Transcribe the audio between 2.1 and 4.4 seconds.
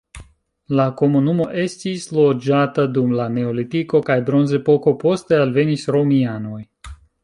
loĝata dum la neolitiko kaj